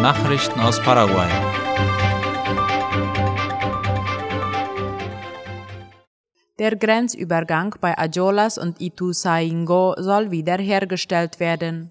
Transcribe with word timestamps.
Nachrichten 0.00 0.60
aus 0.60 0.80
Paraguay. 0.80 1.28
Der 6.60 6.76
Grenzübergang 6.76 7.74
bei 7.80 7.98
Ajolas 7.98 8.58
und 8.58 8.80
Ituzaingo 8.80 9.96
soll 9.98 10.30
wiederhergestellt 10.30 11.40
werden. 11.40 11.90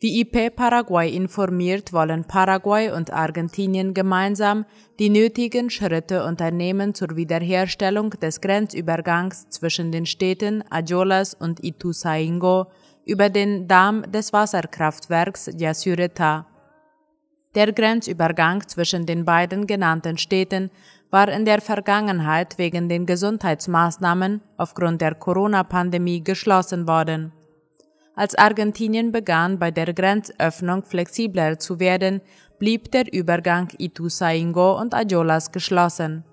Wie 0.00 0.20
IP 0.20 0.56
Paraguay 0.56 1.14
informiert, 1.14 1.92
wollen 1.92 2.24
Paraguay 2.24 2.90
und 2.90 3.12
Argentinien 3.12 3.92
gemeinsam 3.92 4.64
die 4.98 5.10
nötigen 5.10 5.68
Schritte 5.68 6.24
unternehmen 6.24 6.94
zur 6.94 7.16
Wiederherstellung 7.16 8.10
des 8.10 8.40
Grenzübergangs 8.40 9.50
zwischen 9.50 9.92
den 9.92 10.06
Städten 10.06 10.64
Ajolas 10.70 11.34
und 11.34 11.62
Ituzaingo 11.62 12.68
über 13.04 13.28
den 13.28 13.68
Damm 13.68 14.10
des 14.10 14.32
Wasserkraftwerks 14.32 15.50
Yasureta. 15.58 16.46
Der 17.56 17.72
Grenzübergang 17.72 18.68
zwischen 18.68 19.06
den 19.06 19.24
beiden 19.24 19.66
genannten 19.66 20.18
Städten 20.18 20.70
war 21.10 21.28
in 21.28 21.46
der 21.46 21.62
Vergangenheit 21.62 22.58
wegen 22.58 22.90
den 22.90 23.06
Gesundheitsmaßnahmen 23.06 24.42
aufgrund 24.58 25.00
der 25.00 25.14
Corona-Pandemie 25.14 26.22
geschlossen 26.22 26.86
worden. 26.86 27.32
Als 28.14 28.34
Argentinien 28.34 29.10
begann, 29.10 29.58
bei 29.58 29.70
der 29.70 29.94
Grenzöffnung 29.94 30.84
flexibler 30.84 31.58
zu 31.58 31.80
werden, 31.80 32.20
blieb 32.58 32.92
der 32.92 33.10
Übergang 33.10 33.68
Ituzaingo 33.78 34.78
und 34.78 34.92
Ajolas 34.92 35.50
geschlossen. 35.50 36.24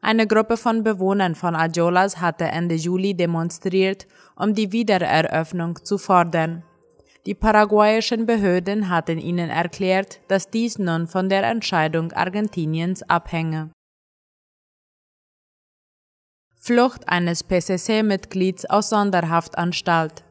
Eine 0.00 0.26
Gruppe 0.26 0.56
von 0.56 0.82
Bewohnern 0.82 1.36
von 1.36 1.54
Ajolas 1.54 2.20
hatte 2.20 2.46
Ende 2.46 2.74
Juli 2.74 3.14
demonstriert, 3.14 4.08
um 4.34 4.54
die 4.54 4.72
Wiedereröffnung 4.72 5.84
zu 5.84 5.98
fordern. 5.98 6.64
Die 7.26 7.34
paraguayischen 7.34 8.26
Behörden 8.26 8.90
hatten 8.90 9.18
ihnen 9.18 9.48
erklärt, 9.48 10.20
dass 10.28 10.50
dies 10.50 10.78
nun 10.78 11.06
von 11.06 11.30
der 11.30 11.42
Entscheidung 11.44 12.12
Argentiniens 12.12 13.02
abhänge. 13.08 13.70
Flucht 16.60 17.08
eines 17.08 17.42
PCC-Mitglieds 17.42 18.66
aus 18.66 18.90
Sonderhaftanstalt. 18.90 20.22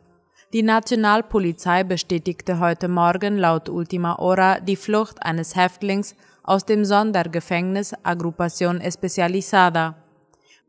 Die 0.52 0.62
Nationalpolizei 0.62 1.84
bestätigte 1.84 2.60
heute 2.60 2.88
Morgen 2.88 3.38
laut 3.38 3.70
Ultima 3.70 4.18
Hora 4.18 4.60
die 4.60 4.76
Flucht 4.76 5.24
eines 5.24 5.56
Häftlings 5.56 6.16
aus 6.44 6.64
dem 6.64 6.86
Sondergefängnis 6.86 7.96
Agrupación 8.04 8.80
Especializada. 8.80 10.03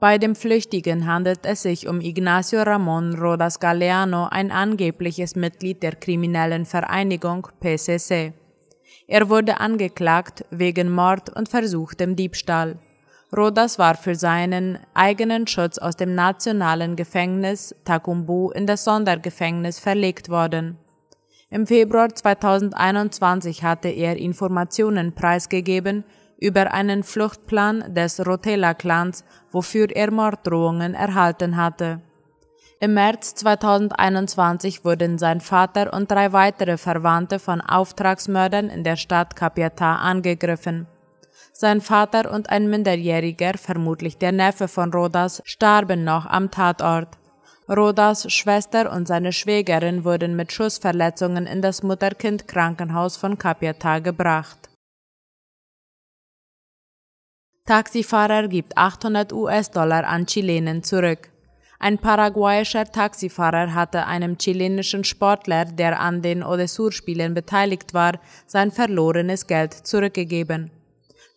Bei 0.05 0.19
dem 0.19 0.35
Flüchtigen 0.35 1.07
handelt 1.07 1.47
es 1.47 1.63
sich 1.63 1.89
um 1.89 2.03
Ignacio 2.03 2.61
Ramón 2.61 3.19
Rodas 3.19 3.59
Galeano, 3.59 4.29
ein 4.31 4.51
angebliches 4.51 5.35
Mitglied 5.35 5.83
der 5.83 5.97
kriminellen 5.97 6.67
Vereinigung 6.67 7.49
PCC. 7.61 8.35
Er 9.07 9.31
wurde 9.31 9.61
angeklagt 9.61 10.45
wegen 10.51 10.93
Mord 10.93 11.35
und 11.35 11.49
versuchtem 11.49 12.17
Diebstahl. 12.17 12.77
Rodas 13.35 13.79
war 13.79 13.95
für 13.95 14.15
seinen 14.15 14.79
eigenen 14.93 15.47
Schutz 15.47 15.79
aus 15.79 15.97
dem 15.97 16.15
nationalen 16.15 16.97
Gefängnis 16.97 17.75
Takumbu 17.87 18.51
in 18.51 18.67
das 18.67 18.85
Sondergefängnis 18.85 19.79
verlegt 19.79 20.29
worden. 20.29 20.77
Im 21.49 21.67
Februar 21.67 22.15
2021 22.15 23.65
hatte 23.65 23.89
er 23.89 24.19
Informationen 24.19 25.15
preisgegeben 25.15 26.05
über 26.39 26.73
einen 26.73 27.03
Fluchtplan 27.03 27.95
des 27.95 28.25
Rotela-Clans, 28.27 29.25
wofür 29.51 29.89
er 29.91 30.11
Morddrohungen 30.11 30.95
erhalten 30.95 31.57
hatte. 31.57 32.01
Im 32.81 32.95
März 32.95 33.35
2021 33.37 34.85
wurden 34.85 35.17
sein 35.17 35.41
Vater 35.41 35.93
und 35.95 36.11
drei 36.11 36.33
weitere 36.33 36.77
Verwandte 36.77 37.39
von 37.39 37.61
Auftragsmördern 37.61 38.69
in 38.69 38.85
der 38.85 38.97
Stadt 38.97 39.35
Capiatá 39.37 39.97
angegriffen. 39.97 40.87
Sein 41.53 41.81
Vater 41.81 42.33
und 42.33 42.51
ein 42.51 42.69
Minderjähriger, 42.69 43.55
vermutlich 43.57 44.19
der 44.19 44.33
Neffe 44.33 44.67
von 44.67 44.93
Rodas, 44.93 45.41
starben 45.45 46.03
noch 46.05 46.27
am 46.27 46.51
Tatort. 46.51 47.09
Rodas 47.69 48.31
Schwester 48.31 48.93
und 48.93 49.09
seine 49.09 49.33
Schwägerin 49.33 50.05
wurden 50.05 50.37
mit 50.37 50.53
Schussverletzungen 50.53 51.47
in 51.47 51.63
das 51.63 51.83
Mutter-Kind-Krankenhaus 51.83 53.17
von 53.17 53.39
Capiatá 53.39 54.03
gebracht. 54.03 54.69
Taxifahrer 57.67 58.49
gibt 58.49 58.77
800 58.77 59.33
US-Dollar 59.33 60.05
an 60.07 60.27
Chilenen 60.27 60.83
zurück. 60.83 61.31
Ein 61.79 61.97
paraguayischer 61.97 62.85
Taxifahrer 62.85 63.73
hatte 63.73 64.07
einem 64.07 64.37
chilenischen 64.37 65.03
Sportler, 65.03 65.65
der 65.65 65.99
an 65.99 66.21
den 66.21 66.43
Odessur-Spielen 66.43 67.33
beteiligt 67.33 67.95
war, 67.95 68.21
sein 68.47 68.71
verlorenes 68.71 69.47
Geld 69.47 69.73
zurückgegeben. 69.73 70.73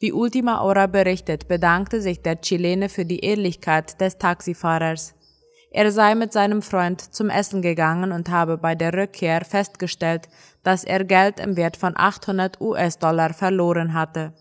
Wie 0.02 0.12
Ultima 0.12 0.60
Hora 0.60 0.88
berichtet, 0.88 1.48
bedankte 1.48 2.02
sich 2.02 2.22
der 2.22 2.42
Chilene 2.42 2.90
für 2.90 3.06
die 3.06 3.22
Ehrlichkeit 3.22 4.02
des 4.02 4.18
Taxifahrers. 4.18 5.16
Er 5.72 5.90
sei 5.94 6.14
mit 6.14 6.34
seinem 6.34 6.62
Freund 6.62 7.00
zum 7.00 7.30
Essen 7.30 7.62
gegangen 7.62 8.12
und 8.12 8.28
habe 8.28 8.58
bei 8.58 8.76
der 8.76 8.94
Rückkehr 8.94 9.46
festgestellt, 9.46 10.28
dass 10.62 10.84
er 10.84 11.06
Geld 11.06 11.40
im 11.40 11.56
Wert 11.56 11.78
von 11.78 11.94
800 11.96 12.60
US-Dollar 12.60 13.34
verloren 13.34 13.94
hatte. 13.94 14.34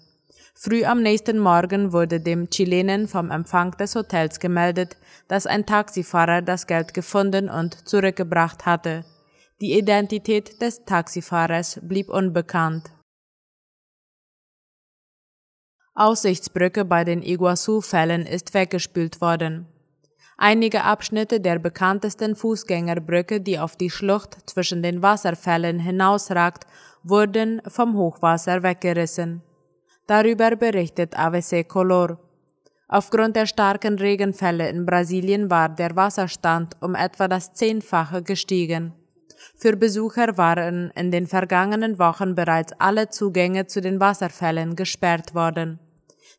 Früh 0.58 0.86
am 0.86 1.02
nächsten 1.02 1.38
Morgen 1.38 1.92
wurde 1.92 2.18
dem 2.18 2.48
Chilenen 2.48 3.08
vom 3.08 3.30
Empfang 3.30 3.72
des 3.72 3.94
Hotels 3.94 4.40
gemeldet, 4.40 4.96
dass 5.28 5.46
ein 5.46 5.66
Taxifahrer 5.66 6.40
das 6.40 6.66
Geld 6.66 6.94
gefunden 6.94 7.50
und 7.50 7.86
zurückgebracht 7.86 8.64
hatte. 8.64 9.04
Die 9.60 9.76
Identität 9.78 10.62
des 10.62 10.82
Taxifahrers 10.86 11.78
blieb 11.82 12.08
unbekannt. 12.08 12.90
Aussichtsbrücke 15.94 16.86
bei 16.86 17.04
den 17.04 17.22
Iguazu-Fällen 17.22 18.24
ist 18.24 18.54
weggespült 18.54 19.20
worden. 19.20 19.66
Einige 20.38 20.84
Abschnitte 20.84 21.38
der 21.38 21.58
bekanntesten 21.58 22.34
Fußgängerbrücke, 22.34 23.42
die 23.42 23.58
auf 23.58 23.76
die 23.76 23.90
Schlucht 23.90 24.48
zwischen 24.48 24.82
den 24.82 25.02
Wasserfällen 25.02 25.78
hinausragt, 25.78 26.66
wurden 27.02 27.60
vom 27.66 27.94
Hochwasser 27.94 28.62
weggerissen. 28.62 29.42
Darüber 30.06 30.54
berichtet 30.54 31.18
AVC 31.18 31.66
Color. 31.66 32.18
Aufgrund 32.88 33.34
der 33.34 33.46
starken 33.46 33.98
Regenfälle 33.98 34.68
in 34.68 34.86
Brasilien 34.86 35.50
war 35.50 35.68
der 35.68 35.96
Wasserstand 35.96 36.76
um 36.80 36.94
etwa 36.94 37.26
das 37.26 37.52
Zehnfache 37.54 38.22
gestiegen. 38.22 38.92
Für 39.56 39.76
Besucher 39.76 40.38
waren 40.38 40.92
in 40.94 41.10
den 41.10 41.26
vergangenen 41.26 41.98
Wochen 41.98 42.36
bereits 42.36 42.72
alle 42.78 43.08
Zugänge 43.08 43.66
zu 43.66 43.80
den 43.80 43.98
Wasserfällen 43.98 44.76
gesperrt 44.76 45.34
worden. 45.34 45.80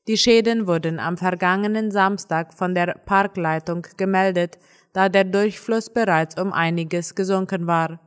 Die 0.07 0.17
Schäden 0.17 0.67
wurden 0.67 0.99
am 0.99 1.17
vergangenen 1.17 1.91
Samstag 1.91 2.53
von 2.53 2.73
der 2.73 2.95
Parkleitung 3.05 3.85
gemeldet, 3.97 4.57
da 4.93 5.09
der 5.09 5.25
Durchfluss 5.25 5.89
bereits 5.89 6.39
um 6.39 6.53
einiges 6.53 7.15
gesunken 7.15 7.67
war. 7.67 7.99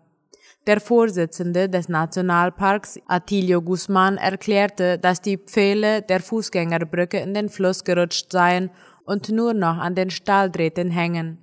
Der 0.67 0.79
Vorsitzende 0.79 1.71
des 1.71 1.89
Nationalparks, 1.89 3.01
Attilio 3.09 3.63
Guzman, 3.63 4.19
erklärte, 4.19 4.99
dass 4.99 5.23
die 5.23 5.39
Pfähle 5.39 6.03
der 6.03 6.21
Fußgängerbrücke 6.21 7.19
in 7.19 7.33
den 7.33 7.49
Fluss 7.49 7.83
gerutscht 7.83 8.31
seien 8.31 8.71
und 9.05 9.31
nur 9.31 9.55
noch 9.55 9.79
an 9.79 9.95
den 9.95 10.11
Stahldrähten 10.11 10.91
hängen. 10.91 11.39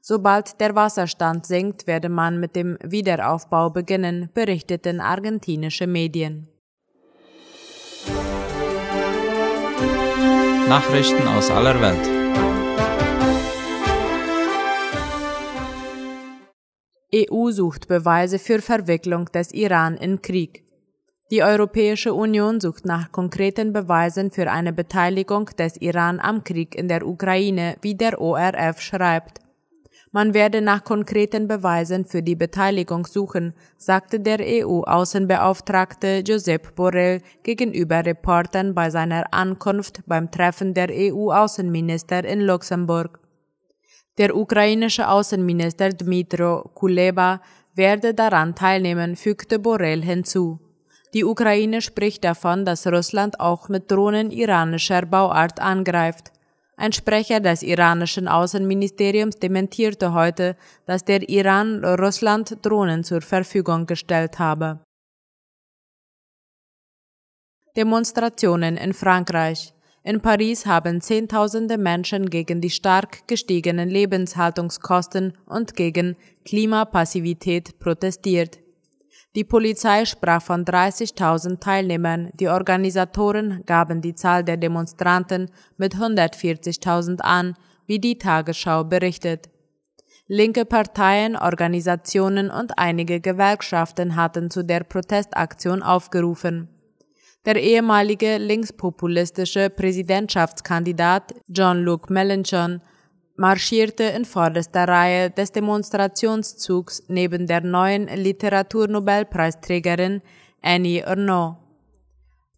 Sobald 0.00 0.60
der 0.60 0.74
Wasserstand 0.76 1.46
sinkt, 1.46 1.86
werde 1.86 2.08
man 2.08 2.38
mit 2.38 2.54
dem 2.54 2.78
Wiederaufbau 2.82 3.70
beginnen, 3.70 4.30
berichteten 4.32 5.00
argentinische 5.00 5.86
Medien. 5.86 6.48
Nachrichten 10.68 11.26
aus 11.26 11.50
aller 11.50 11.80
Welt. 11.80 12.19
EU 17.12 17.50
sucht 17.50 17.88
Beweise 17.88 18.38
für 18.38 18.62
Verwicklung 18.62 19.26
des 19.26 19.52
Iran 19.52 19.96
in 19.96 20.22
Krieg. 20.22 20.62
Die 21.32 21.42
Europäische 21.42 22.14
Union 22.14 22.60
sucht 22.60 22.84
nach 22.84 23.10
konkreten 23.10 23.72
Beweisen 23.72 24.30
für 24.30 24.50
eine 24.50 24.72
Beteiligung 24.72 25.46
des 25.58 25.76
Iran 25.76 26.20
am 26.20 26.44
Krieg 26.44 26.76
in 26.76 26.86
der 26.86 27.06
Ukraine, 27.06 27.76
wie 27.82 27.96
der 27.96 28.20
ORF 28.20 28.80
schreibt. 28.80 29.40
Man 30.12 30.34
werde 30.34 30.60
nach 30.60 30.82
konkreten 30.82 31.46
Beweisen 31.46 32.04
für 32.04 32.20
die 32.20 32.34
Beteiligung 32.34 33.06
suchen, 33.06 33.54
sagte 33.76 34.18
der 34.18 34.38
EU-Außenbeauftragte 34.40 36.24
Josep 36.26 36.74
Borrell 36.74 37.22
gegenüber 37.44 38.04
Reportern 38.04 38.74
bei 38.74 38.90
seiner 38.90 39.32
Ankunft 39.32 40.02
beim 40.06 40.32
Treffen 40.32 40.74
der 40.74 40.88
EU-Außenminister 40.90 42.24
in 42.24 42.40
Luxemburg. 42.40 43.19
Der 44.20 44.36
ukrainische 44.36 45.08
Außenminister 45.08 45.88
Dmytro 45.88 46.70
Kuleba 46.74 47.40
werde 47.74 48.12
daran 48.12 48.54
teilnehmen, 48.54 49.16
fügte 49.16 49.58
Borrell 49.58 50.02
hinzu. 50.02 50.60
Die 51.14 51.24
Ukraine 51.24 51.80
spricht 51.80 52.22
davon, 52.22 52.66
dass 52.66 52.86
Russland 52.86 53.40
auch 53.40 53.70
mit 53.70 53.90
Drohnen 53.90 54.30
iranischer 54.30 55.06
Bauart 55.06 55.58
angreift. 55.58 56.32
Ein 56.76 56.92
Sprecher 56.92 57.40
des 57.40 57.62
iranischen 57.62 58.28
Außenministeriums 58.28 59.36
dementierte 59.36 60.12
heute, 60.12 60.54
dass 60.84 61.02
der 61.02 61.26
Iran 61.30 61.82
Russland 61.82 62.58
Drohnen 62.60 63.02
zur 63.04 63.22
Verfügung 63.22 63.86
gestellt 63.86 64.38
habe 64.38 64.80
Demonstrationen 67.76 68.76
in 68.76 68.92
Frankreich. 68.92 69.72
In 70.02 70.22
Paris 70.22 70.64
haben 70.64 71.02
Zehntausende 71.02 71.76
Menschen 71.76 72.30
gegen 72.30 72.62
die 72.62 72.70
stark 72.70 73.28
gestiegenen 73.28 73.90
Lebenshaltungskosten 73.90 75.36
und 75.44 75.76
gegen 75.76 76.16
Klimapassivität 76.46 77.78
protestiert. 77.78 78.58
Die 79.36 79.44
Polizei 79.44 80.06
sprach 80.06 80.42
von 80.42 80.64
30.000 80.64 81.60
Teilnehmern, 81.60 82.30
die 82.32 82.48
Organisatoren 82.48 83.62
gaben 83.66 84.00
die 84.00 84.14
Zahl 84.14 84.42
der 84.42 84.56
Demonstranten 84.56 85.50
mit 85.76 85.94
140.000 85.94 87.20
an, 87.20 87.54
wie 87.86 87.98
die 88.00 88.16
Tagesschau 88.16 88.84
berichtet. 88.84 89.50
Linke 90.26 90.64
Parteien, 90.64 91.36
Organisationen 91.36 92.50
und 92.50 92.78
einige 92.78 93.20
Gewerkschaften 93.20 94.16
hatten 94.16 94.50
zu 94.50 94.64
der 94.64 94.80
Protestaktion 94.80 95.82
aufgerufen. 95.82 96.68
Der 97.46 97.56
ehemalige 97.56 98.36
linkspopulistische 98.36 99.70
Präsidentschaftskandidat 99.70 101.32
Jean-Luc 101.50 102.10
Mélenchon 102.10 102.82
marschierte 103.36 104.04
in 104.04 104.26
vorderster 104.26 104.86
Reihe 104.86 105.30
des 105.30 105.50
Demonstrationszugs 105.50 107.04
neben 107.08 107.46
der 107.46 107.62
neuen 107.62 108.08
Literaturnobelpreisträgerin 108.08 110.20
Annie 110.60 111.00
Ernaux. 111.00 111.56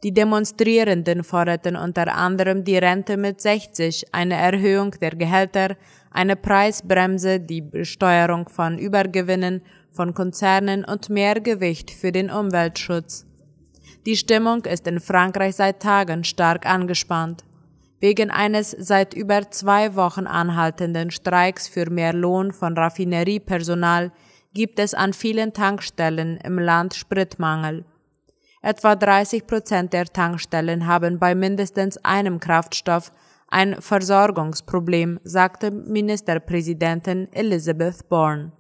Die 0.02 0.12
Demonstrierenden 0.12 1.23
forderten 1.23 1.76
unter 1.76 2.12
anderem 2.12 2.64
die 2.64 2.76
Rente 2.76 3.17
mit 3.17 3.40
60, 3.40 4.12
eine 4.12 4.35
Erhöhung 4.35 4.96
der 5.00 5.14
Gehälter, 5.14 5.76
eine 6.11 6.35
Preisbremse, 6.35 7.38
die 7.38 7.61
Besteuerung 7.61 8.49
von 8.49 8.78
Übergewinnen 8.78 9.62
von 9.93 10.12
Konzernen 10.12 10.85
und 10.85 11.08
mehr 11.08 11.40
Gewicht 11.40 11.93
für 11.93 12.11
den 12.11 12.32
Umweltschutz. 12.32 13.26
Die 14.04 14.16
Stimmung 14.16 14.64
ist 14.64 14.87
in 14.88 14.99
Frankreich 14.99 15.54
seit 15.56 15.81
Tagen 15.81 16.25
stark 16.25 16.66
angespannt. 16.66 17.44
Wegen 18.00 18.32
eines 18.32 18.72
seit 18.72 19.14
über 19.14 19.49
zwei 19.52 19.94
Wochen 19.94 20.26
anhaltenden 20.26 21.12
Streiks 21.12 21.69
für 21.69 21.88
mehr 21.88 22.12
Lohn 22.12 22.50
von 22.50 22.76
Raffineriepersonal 22.76 24.10
gibt 24.54 24.81
es 24.81 24.93
an 24.93 25.12
vielen 25.12 25.52
Tankstellen 25.52 26.37
im 26.38 26.58
Land 26.58 26.94
Spritmangel. 26.94 27.84
Etwa 28.60 28.96
30 28.96 29.46
Prozent 29.46 29.93
der 29.93 30.06
Tankstellen 30.06 30.88
haben 30.88 31.20
bei 31.20 31.37
mindestens 31.37 31.96
einem 31.99 32.40
Kraftstoff 32.40 33.12
ein 33.49 33.81
Versorgungsproblem, 33.81 35.20
sagte 35.22 35.70
Ministerpräsidentin 35.70 37.28
Elizabeth 37.32 38.08
Bourne. 38.08 38.50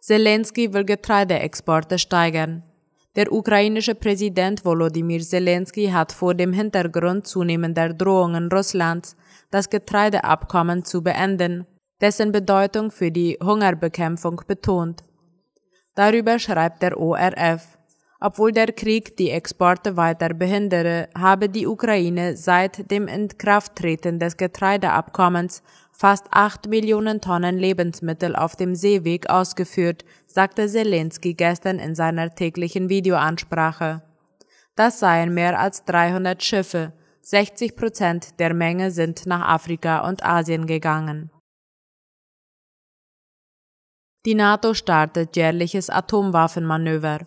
Zelensky 0.00 0.72
will 0.72 0.84
Getreideexporte 0.84 1.98
steigern. 1.98 2.62
Der 3.16 3.32
ukrainische 3.32 3.94
Präsident 3.94 4.64
Volodymyr 4.64 5.20
Zelensky 5.20 5.88
hat 5.88 6.12
vor 6.12 6.34
dem 6.34 6.52
Hintergrund 6.52 7.26
zunehmender 7.26 7.92
Drohungen 7.92 8.50
Russlands, 8.50 9.16
das 9.50 9.68
Getreideabkommen 9.68 10.84
zu 10.84 11.02
beenden, 11.02 11.66
dessen 12.00 12.32
Bedeutung 12.32 12.90
für 12.90 13.10
die 13.10 13.36
Hungerbekämpfung 13.42 14.40
betont. 14.46 15.02
Darüber 15.96 16.38
schreibt 16.38 16.82
der 16.82 16.98
ORF. 16.98 17.79
Obwohl 18.22 18.52
der 18.52 18.72
Krieg 18.72 19.16
die 19.16 19.30
Exporte 19.30 19.96
weiter 19.96 20.34
behindere, 20.34 21.08
habe 21.16 21.48
die 21.48 21.66
Ukraine 21.66 22.36
seit 22.36 22.90
dem 22.90 23.08
Inkrafttreten 23.08 24.18
des 24.18 24.36
Getreideabkommens 24.36 25.62
fast 25.90 26.26
acht 26.30 26.68
Millionen 26.68 27.22
Tonnen 27.22 27.58
Lebensmittel 27.58 28.36
auf 28.36 28.56
dem 28.56 28.74
Seeweg 28.74 29.30
ausgeführt, 29.30 30.04
sagte 30.26 30.68
Zelensky 30.68 31.32
gestern 31.32 31.78
in 31.78 31.94
seiner 31.94 32.34
täglichen 32.34 32.90
Videoansprache. 32.90 34.02
Das 34.76 35.00
seien 35.00 35.32
mehr 35.32 35.58
als 35.58 35.84
300 35.86 36.42
Schiffe, 36.42 36.92
60 37.22 37.74
Prozent 37.74 38.38
der 38.38 38.52
Menge 38.52 38.90
sind 38.90 39.24
nach 39.24 39.48
Afrika 39.48 40.06
und 40.06 40.22
Asien 40.24 40.66
gegangen. 40.66 41.30
Die 44.26 44.34
NATO 44.34 44.74
startet 44.74 45.36
jährliches 45.36 45.88
Atomwaffenmanöver. 45.88 47.20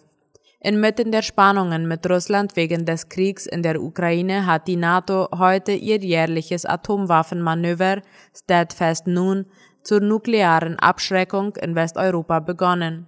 Inmitten 0.65 1.12
der 1.12 1.24
Spannungen 1.24 1.89
mit 1.89 2.10
Russland 2.10 2.56
wegen 2.56 2.86
des 2.86 3.10
Kriegs 3.10 3.45
in 3.45 3.63
der 3.63 3.81
Ukraine 3.81 4.45
hat 4.45 4.65
die 4.65 4.77
NATO 4.77 5.27
heute 5.38 5.74
ihr 5.74 5.98
jährliches 5.98 6.65
Atomwaffenmanöver 6.65 8.01
Steadfast 8.33 9.06
Nun 9.06 9.45
zur 9.83 10.00
nuklearen 10.00 10.80
Abschreckung 10.80 11.57
in 11.57 11.75
Westeuropa 11.75 12.39
begonnen. 12.39 13.07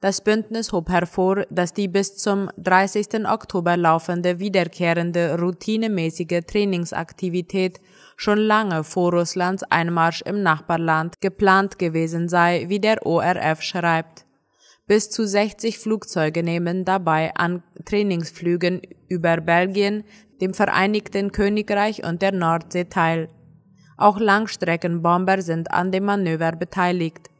Das 0.00 0.22
Bündnis 0.22 0.72
hob 0.72 0.88
hervor, 0.88 1.44
dass 1.50 1.74
die 1.74 1.88
bis 1.88 2.16
zum 2.16 2.48
30. 2.56 3.26
Oktober 3.28 3.76
laufende 3.76 4.38
wiederkehrende 4.38 5.38
routinemäßige 5.38 6.44
Trainingsaktivität 6.46 7.78
schon 8.16 8.38
lange 8.38 8.84
vor 8.84 9.12
Russlands 9.12 9.64
Einmarsch 9.64 10.22
im 10.22 10.42
Nachbarland 10.42 11.20
geplant 11.20 11.78
gewesen 11.78 12.30
sei, 12.30 12.64
wie 12.68 12.80
der 12.80 13.04
ORF 13.04 13.60
schreibt. 13.60 14.24
Bis 14.86 15.08
zu 15.08 15.26
60 15.26 15.78
Flugzeuge 15.78 16.42
nehmen 16.42 16.84
dabei 16.84 17.34
an 17.34 17.62
Trainingsflügen 17.86 18.82
über 19.08 19.38
Belgien, 19.38 20.04
dem 20.42 20.52
Vereinigten 20.52 21.32
Königreich 21.32 22.04
und 22.04 22.20
der 22.20 22.32
Nordsee 22.32 22.84
teil. 22.84 23.30
Auch 23.96 24.18
Langstreckenbomber 24.18 25.40
sind 25.40 25.70
an 25.70 25.90
dem 25.90 26.04
Manöver 26.04 26.52
beteiligt. 26.52 27.30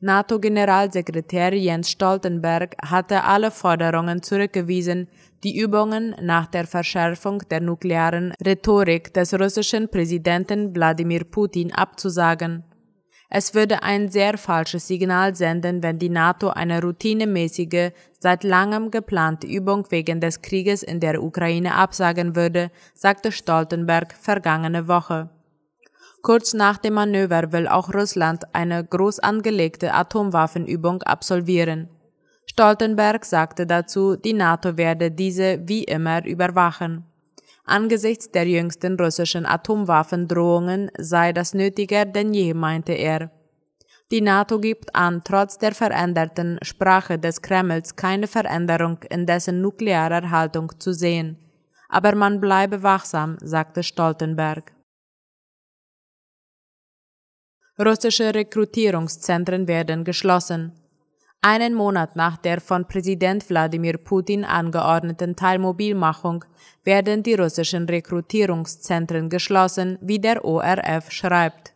NATO-Generalsekretär 0.00 1.54
Jens 1.54 1.88
Stoltenberg 1.88 2.74
hatte 2.84 3.22
alle 3.22 3.52
Forderungen 3.52 4.20
zurückgewiesen, 4.20 5.06
die 5.44 5.56
Übungen 5.56 6.16
nach 6.20 6.48
der 6.48 6.66
Verschärfung 6.66 7.38
der 7.48 7.60
nuklearen 7.60 8.34
Rhetorik 8.44 9.14
des 9.14 9.32
russischen 9.34 9.88
Präsidenten 9.88 10.74
Wladimir 10.74 11.22
Putin 11.22 11.72
abzusagen. 11.72 12.64
Es 13.34 13.54
würde 13.54 13.82
ein 13.82 14.10
sehr 14.10 14.36
falsches 14.36 14.86
Signal 14.86 15.34
senden, 15.34 15.82
wenn 15.82 15.98
die 15.98 16.10
NATO 16.10 16.50
eine 16.50 16.82
routinemäßige, 16.82 17.92
seit 18.18 18.44
langem 18.44 18.90
geplante 18.90 19.46
Übung 19.46 19.86
wegen 19.88 20.20
des 20.20 20.42
Krieges 20.42 20.82
in 20.82 21.00
der 21.00 21.22
Ukraine 21.22 21.74
absagen 21.74 22.36
würde, 22.36 22.70
sagte 22.92 23.32
Stoltenberg 23.32 24.12
vergangene 24.20 24.86
Woche. 24.86 25.30
Kurz 26.20 26.52
nach 26.52 26.76
dem 26.76 26.92
Manöver 26.92 27.52
will 27.52 27.68
auch 27.68 27.94
Russland 27.94 28.54
eine 28.54 28.84
groß 28.84 29.20
angelegte 29.20 29.94
Atomwaffenübung 29.94 31.02
absolvieren. 31.02 31.88
Stoltenberg 32.44 33.24
sagte 33.24 33.66
dazu, 33.66 34.14
die 34.14 34.34
NATO 34.34 34.76
werde 34.76 35.10
diese 35.10 35.66
wie 35.66 35.84
immer 35.84 36.22
überwachen. 36.26 37.06
Angesichts 37.64 38.30
der 38.30 38.48
jüngsten 38.48 38.98
russischen 38.98 39.46
Atomwaffendrohungen 39.46 40.90
sei 40.98 41.32
das 41.32 41.54
nötiger 41.54 42.04
denn 42.04 42.34
je, 42.34 42.54
meinte 42.54 42.92
er. 42.92 43.30
Die 44.10 44.20
NATO 44.20 44.58
gibt 44.60 44.94
an, 44.94 45.22
trotz 45.24 45.58
der 45.58 45.74
veränderten 45.74 46.58
Sprache 46.62 47.18
des 47.18 47.40
Kremls 47.40 47.96
keine 47.96 48.26
Veränderung 48.26 48.98
in 49.08 49.26
dessen 49.26 49.62
nuklearer 49.62 50.30
Haltung 50.30 50.78
zu 50.80 50.92
sehen. 50.92 51.38
Aber 51.88 52.14
man 52.14 52.40
bleibe 52.40 52.82
wachsam, 52.82 53.38
sagte 53.40 53.82
Stoltenberg. 53.82 54.72
Russische 57.78 58.34
Rekrutierungszentren 58.34 59.66
werden 59.66 60.04
geschlossen. 60.04 60.81
Einen 61.44 61.74
Monat 61.74 62.14
nach 62.14 62.36
der 62.36 62.60
von 62.60 62.86
Präsident 62.86 63.50
Wladimir 63.50 63.98
Putin 63.98 64.44
angeordneten 64.44 65.34
Teilmobilmachung 65.34 66.44
werden 66.84 67.24
die 67.24 67.34
russischen 67.34 67.86
Rekrutierungszentren 67.86 69.28
geschlossen, 69.28 69.98
wie 70.00 70.20
der 70.20 70.44
ORF 70.44 71.10
schreibt. 71.10 71.72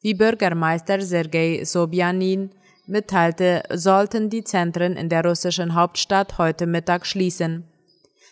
Wie 0.00 0.14
Bürgermeister 0.14 1.02
Sergei 1.02 1.62
Sobjanin 1.62 2.52
mitteilte, 2.86 3.62
sollten 3.70 4.30
die 4.30 4.44
Zentren 4.44 4.96
in 4.96 5.10
der 5.10 5.26
russischen 5.26 5.74
Hauptstadt 5.74 6.38
heute 6.38 6.66
Mittag 6.66 7.04
schließen. 7.04 7.64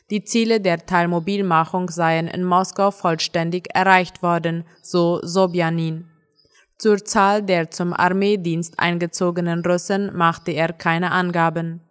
Die 0.09 0.25
Ziele 0.25 0.63
der 0.63 0.87
Teilmobilmachung 0.87 1.91
seien 1.91 2.27
in 2.27 2.43
Moskau 2.43 2.91
vollständig 2.91 3.69
erreicht 3.75 4.23
worden, 4.23 4.65
so 4.81 5.21
Sobjanin. 5.23 6.10
Zur 6.81 7.05
Zahl 7.05 7.43
der 7.43 7.71
zum 7.71 7.93
Armeedienst 7.93 8.81
eingezogenen 8.81 9.63
Russen 9.63 10.17
machte 10.17 10.53
er 10.53 10.73
keine 10.73 11.11
Angaben. 11.11 11.83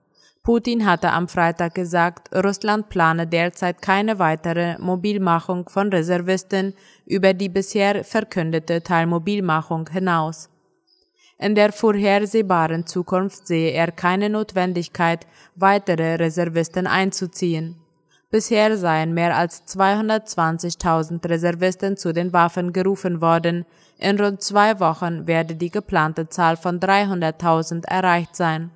Putin 0.41 0.83
hatte 0.83 1.11
am 1.11 1.27
Freitag 1.27 1.75
gesagt, 1.75 2.35
Russland 2.35 2.89
plane 2.89 3.27
derzeit 3.27 3.83
keine 3.83 4.17
weitere 4.17 4.79
Mobilmachung 4.79 5.69
von 5.69 5.89
Reservisten 5.89 6.73
über 7.05 7.35
die 7.35 7.49
bisher 7.49 8.03
verkündete 8.03 8.81
Teilmobilmachung 8.81 9.87
hinaus. 9.91 10.49
In 11.37 11.53
der 11.53 11.71
vorhersehbaren 11.71 12.87
Zukunft 12.87 13.45
sehe 13.45 13.73
er 13.73 13.91
keine 13.91 14.27
Notwendigkeit, 14.27 15.27
weitere 15.53 16.15
Reservisten 16.15 16.87
einzuziehen. 16.87 17.75
Bisher 18.31 18.77
seien 18.77 19.15
mehr 19.15 19.35
als 19.35 19.65
220.000 19.65 21.27
Reservisten 21.27 21.97
zu 21.97 22.13
den 22.13 22.31
Waffen 22.31 22.73
gerufen 22.73 23.21
worden. 23.21 23.65
In 23.97 24.19
rund 24.19 24.43
zwei 24.43 24.79
Wochen 24.79 25.25
werde 25.25 25.55
die 25.55 25.71
geplante 25.71 26.29
Zahl 26.29 26.55
von 26.55 26.79
300.000 26.79 27.85
erreicht 27.85 28.35
sein. 28.35 28.69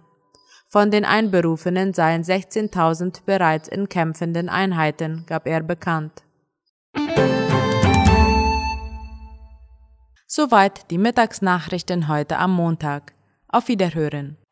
Von 0.69 0.89
den 0.89 1.05
Einberufenen 1.05 1.93
seien 1.93 2.23
16.000 2.23 3.25
bereits 3.27 3.67
in 3.67 3.89
kämpfenden 3.89 4.49
Einheiten, 4.49 5.23
gab 5.27 5.45
er 5.45 5.61
bekannt. 5.61 6.23
Soweit 10.25 10.89
die 10.89 10.97
Mittagsnachrichten 10.97 12.07
heute 12.07 12.39
am 12.39 12.55
Montag. 12.55 13.13
Auf 13.47 13.67
Wiederhören. 13.67 14.42